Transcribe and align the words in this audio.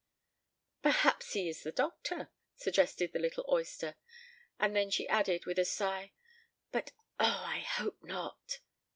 "Perhaps 0.81 1.33
he 1.33 1.47
is 1.47 1.61
the 1.61 1.71
doctor," 1.71 2.31
suggested 2.55 3.13
the 3.13 3.19
little 3.19 3.45
oyster; 3.47 3.97
and 4.59 4.75
then 4.75 4.89
she 4.89 5.07
added 5.07 5.45
with 5.45 5.59
a 5.59 5.63
sigh, 5.63 6.11
"but, 6.71 6.91
oh! 7.19 7.43
I 7.45 7.59
hope 7.59 8.01
not." 8.03 8.61